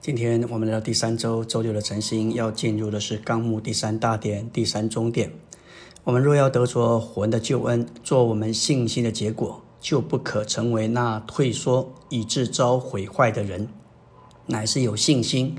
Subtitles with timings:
[0.00, 5.32] 今天我们来到第三周周六的晨星，要进入的是纲目第三大点第三中点。
[6.04, 13.68] 我们若要得着魂的救恩，做我们信心的结果，就不可成为那退缩以致遭毁坏的人，
[14.46, 15.56] 乃是有信心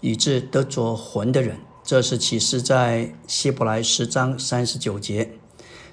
[0.00, 1.58] 以致得着魂的人。
[1.84, 5.30] 这是启示在希伯来十章三十九节。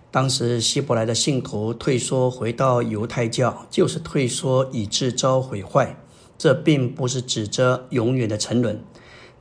[0.10, 6.01] 当时希伯来的信徒退缩回到犹太教，就是退缩以致遭毁坏。
[6.42, 8.84] 这并不是指着永远的沉沦，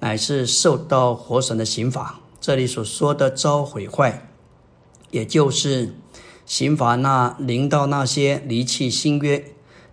[0.01, 2.21] 乃是受到活神的刑罚。
[2.43, 4.29] 这里所说的遭毁坏，
[5.11, 5.95] 也就是
[6.45, 9.43] 刑罚那临到那些离弃新约、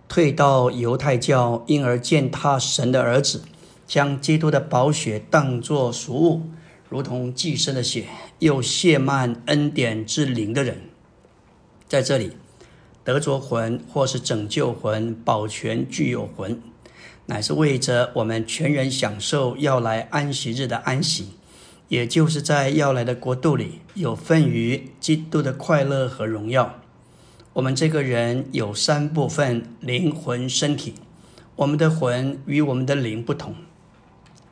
[0.06, 3.40] 退到犹太教，因而践踏神的儿子，
[3.86, 6.42] 将基督的宝血当作俗物，
[6.90, 8.04] 如同寄生的血，
[8.40, 10.82] 又亵慢恩典之灵的人，
[11.88, 12.32] 在这里
[13.02, 16.60] 得着魂，或是拯救魂，保全具有魂。
[17.30, 21.26] 乃是为着我们全人享受要来安息日的安息，
[21.88, 26.80] 也就是在要来的国度里有份于基督的快乐和荣耀。
[27.52, 30.94] 我们这个人有三部分：灵魂、身体。
[31.56, 33.54] 我们的魂与我们的灵不同。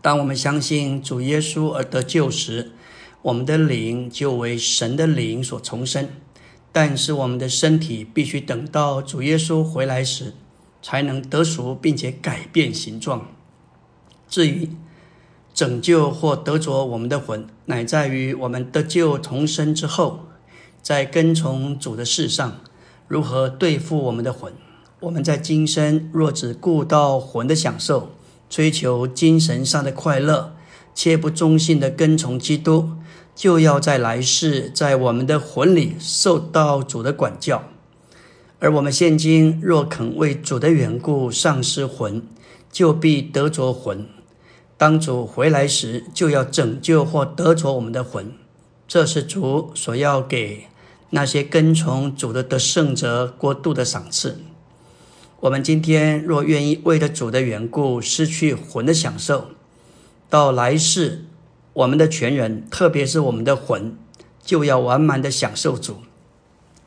[0.03, 2.73] 当我们相信主耶稣而得救时，
[3.23, 6.11] 我们的灵就为神的灵所重生。
[6.73, 10.35] 但是我们的身体必须等到主耶稣回来时。
[10.87, 13.27] 才能得赎，并且改变形状。
[14.29, 14.71] 至于
[15.53, 20.21] 拯救或得着我们的魂，乃在于我们得救重生之后，
[20.81, 22.61] 在跟从主的事上，
[23.09, 24.53] 如何对付我们的魂。
[25.01, 28.13] 我们在今生若只顾到魂的享受，
[28.49, 30.55] 追求精神上的快乐，
[30.95, 32.91] 切不忠心的跟从基督，
[33.35, 37.65] 就要在来世，在我们的魂里受到主的管教。
[38.59, 42.23] 而我们现今若肯为主的缘故丧失魂，
[42.73, 44.07] 就必得着魂。
[44.79, 48.33] 当主回来时，就要拯救或得着我们的魂。
[48.89, 50.69] 这是主所要给
[51.11, 54.39] 那些跟从主的得胜者国度的赏赐。
[55.41, 59.49] 我们今天若愿意为了主的缘故失去魂的享受，
[60.31, 61.27] 到来世，
[61.75, 63.97] 我们的全人，特别是我们的魂，
[64.43, 65.99] 就要完满的享受主。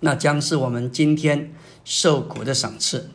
[0.02, 3.10] 那将是我们今天受苦的赏赐。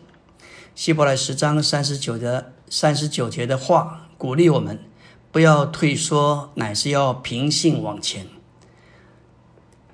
[0.75, 4.79] 希伯来十章三十九的三十九节的话，鼓励我们
[5.31, 8.27] 不要退缩，乃是要平信往前。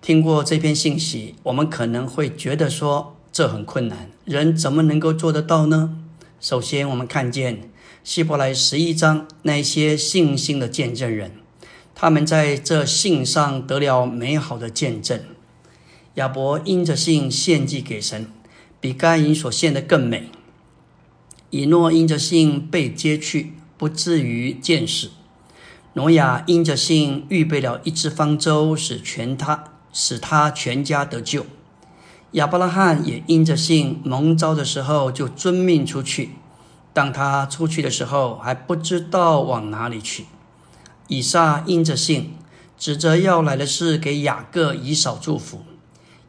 [0.00, 5.98] 听过这篇信息，我们可能会觉得说这很困难，人怎么能够做得到呢？
[6.40, 7.70] 首先，我们看见
[8.02, 11.32] 希伯来十一章那些信心的见证人，
[11.94, 15.20] 他们在这信上得了美好的见证。
[16.14, 18.26] 亚伯因着信献祭给神，
[18.80, 20.28] 比该隐所献的更美。
[21.50, 25.10] 以诺因着信被接去，不至于见死。
[25.92, 31.46] 挪亚因着信预备了一只方舟，使全他使他全家得救。
[32.32, 36.30] 亚伯拉罕也因着信蒙召的时候就遵命出去，
[36.92, 40.26] 当他出去的时候还不知道往哪里去。
[41.06, 42.34] 以撒因着信
[42.78, 45.62] 指着要来的事给雅各以扫祝福。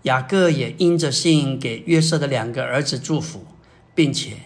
[0.03, 3.45] 雅各也因着信给约瑟的两个儿子祝福，
[3.93, 4.37] 并且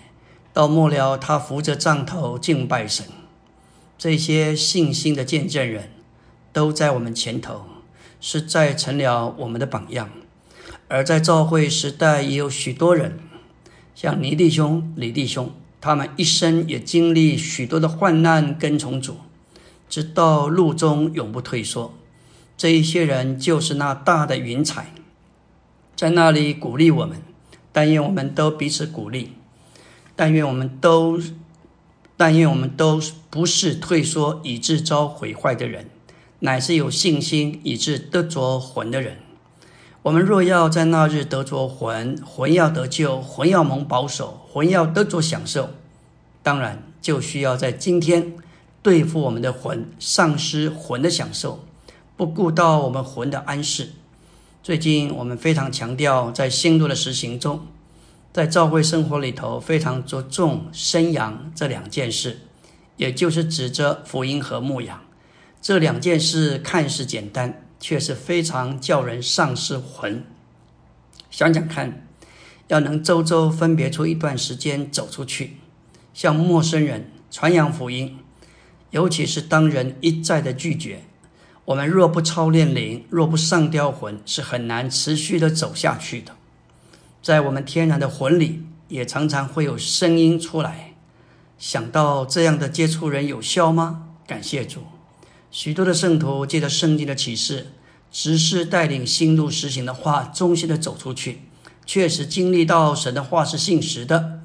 [0.52, 3.06] 到末了，他扶着杖头敬拜神。
[3.98, 5.92] 这些信心的见证人，
[6.52, 7.66] 都在我们前头，
[8.20, 10.10] 是在成了我们的榜样。
[10.90, 13.18] 而在教会时代，也有许多人，
[13.96, 19.18] 像尼弟兄、李弟兄，他们一生也经历许多的患难，跟从主，
[19.88, 21.94] 直到路中永不退缩。
[22.58, 24.94] 这一些人，就是那大的云彩。
[25.96, 27.22] 在那里鼓励我们，
[27.72, 29.34] 但愿我们都彼此鼓励，
[30.16, 31.20] 但愿我们都，
[32.18, 35.90] 但愿我们都不是退缩以致遭毁坏的人，
[36.40, 39.18] 乃是有信心以致得着魂的人。
[40.04, 45.70] 我们若要在那日得着魂，魂要得救，魂要蒙保守，魂要得着享受，
[46.44, 48.34] 当然就需要在今天
[48.84, 51.66] 对付我们的魂，丧失魂的享受，
[52.16, 53.94] 不顾到我们魂的安适。
[54.66, 57.68] 最近我们非常强调，在新路的实行中，
[58.34, 62.40] 在教会生活里头非常着重生养这两件事，
[62.98, 65.04] 也就是指着福音和牧养
[65.62, 70.26] 这两件事，看似简单，却是非常叫人丧失魂。
[71.30, 72.08] 想想看，
[72.70, 75.58] 要能周周分别出一段时间走出去，
[76.12, 78.18] 向陌生人传扬福音，
[78.90, 81.04] 尤其是当人一再的拒绝。
[81.66, 86.34] 我们若不操练灵，若不上吊魂，是很难持续的走下去的。
[87.24, 90.94] 在我们天然的魂里，也常常会有声音出来，
[91.58, 94.10] 想到这样的接触人有效吗？
[94.28, 94.82] 感谢主，
[95.50, 97.72] 许多的圣徒借着圣经的启示，
[98.12, 101.42] 只是带领心路实行的话，忠心的走出去，
[101.84, 104.42] 确实经历到神的话是信实的，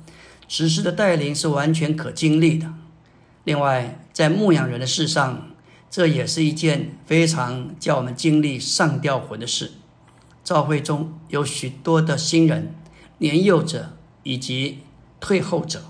[0.49, 2.73] 实施的带领是完全可经历的。
[3.45, 5.50] 另外，在牧羊人的事上，
[5.91, 9.73] 这也是一件非常叫我们经历上吊魂的事。
[10.45, 12.75] 教会中有许多的新人、
[13.19, 14.79] 年幼者以及
[15.19, 15.83] 退后者。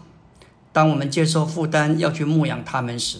[0.73, 3.19] 当我们接受负担要去牧养他们时，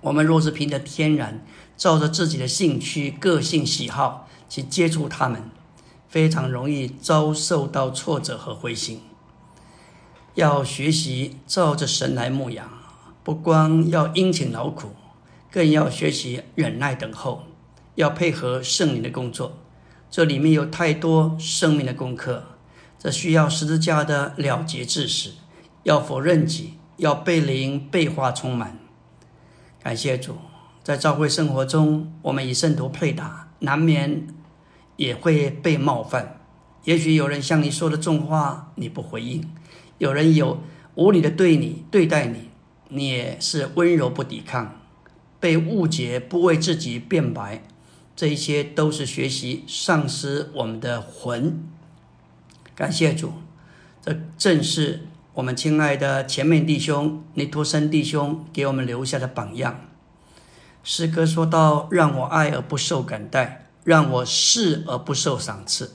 [0.00, 1.44] 我们若是凭着天然，
[1.76, 5.42] 照着自己的兴趣、个性、喜好去接触他们，
[6.08, 9.02] 非常容易遭受到挫折和灰心。
[10.34, 12.68] 要学习照着神来牧养，
[13.24, 14.90] 不光要殷勤劳苦，
[15.56, 17.44] 更要学习忍耐等候，
[17.94, 19.56] 要配合圣灵的工作。
[20.10, 22.44] 这里面有太多生命的功课，
[22.98, 25.30] 这需要十字架的了结致死，
[25.84, 28.78] 要否认己，要被灵被化充满。
[29.82, 30.36] 感谢主，
[30.84, 34.26] 在教会生活中，我们以圣徒配搭，难免
[34.96, 36.38] 也会被冒犯。
[36.84, 39.40] 也许有人向你说的重话，你不回应；
[39.96, 40.60] 有人有
[40.96, 42.50] 无理的对你对待你，
[42.90, 44.82] 你也是温柔不抵抗。
[45.38, 47.62] 被误解，不为自己辩白，
[48.14, 51.62] 这一些都是学习丧失我们的魂。
[52.74, 53.32] 感谢主，
[54.02, 55.06] 这正是。
[55.34, 59.80] 我们亲爱的前面弟兄尼托森弟兄给我们留下的榜样。
[60.82, 65.92] 诗歌说到：“让我爱而不受感戴，让我视而不受赏赐，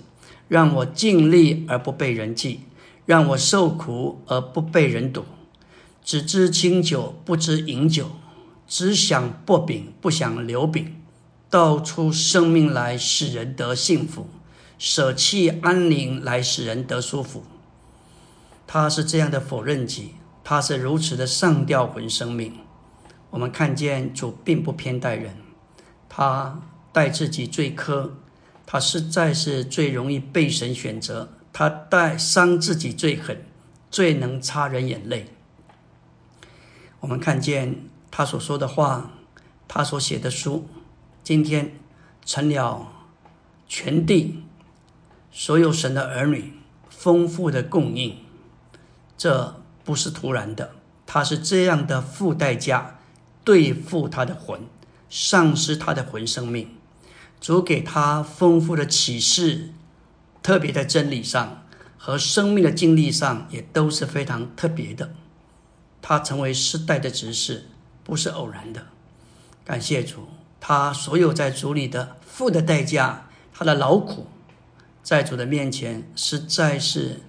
[0.47, 2.59] 让我尽力而不被人记，
[3.07, 5.25] 让我受苦而不被人堵。
[6.03, 8.05] 只知清酒，不知饮酒；
[8.71, 10.95] 只想薄饼，不想留饼。
[11.50, 14.27] 道出生命来，使人得幸福；
[14.79, 17.44] 舍弃安宁来，使人得舒服。”
[18.65, 22.53] 他是这样的否认己，他是如此的上吊魂生命。
[23.31, 25.35] 我们看见主并不偏待人，
[26.07, 26.62] 他
[26.94, 28.12] 待自己最苛，
[28.65, 31.33] 他实在是最容易被神选择。
[31.51, 33.45] 他待伤自己最狠，
[33.89, 35.27] 最能擦人眼泪。
[37.01, 37.75] 我们看见
[38.11, 39.11] 他所说的话，
[39.67, 40.67] 他所写的书，
[41.23, 41.79] 今天
[42.25, 42.91] 成了
[43.67, 44.43] 全地
[45.31, 46.53] 所有神的儿女
[46.89, 48.17] 丰富的供应。
[49.17, 50.71] 这不是突然的，
[51.05, 52.99] 他是这样的付代价
[53.43, 54.61] 对付他的魂，
[55.09, 56.75] 丧失他的魂生命。
[57.39, 59.69] 主给他丰富的启示，
[60.43, 61.65] 特别在真理上
[61.97, 65.13] 和生命的经历上也都是非常特别的。
[66.03, 67.69] 他成为世代的执事，
[68.11, 68.87] 不是偶然的。
[69.63, 70.27] 感谢主，
[70.59, 74.27] 他所有在主里的付的代价，他的劳苦，
[75.01, 77.21] 在主的面前实在是。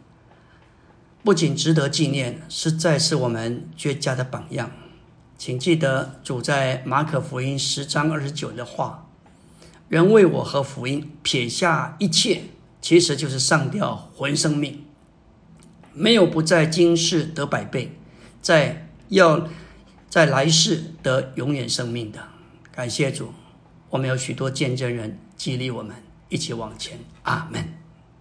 [1.23, 4.73] 不仅值得纪念，实在是我们绝佳的榜样。
[5.39, 9.07] 请记得主在马可福音十章二十九的话
[9.89, 12.43] ：“人为我和福音撇下一切，
[12.81, 14.85] 其实就是上吊魂生命。
[15.93, 17.97] 没有不在今世得百倍，
[18.41, 19.47] 在要
[20.13, 22.23] 在来世得永远生命的。”
[22.71, 23.33] 感谢主，
[23.89, 25.97] 我们有许多见证人激励我们
[26.29, 26.99] 一起往前。
[27.23, 27.82] 阿门。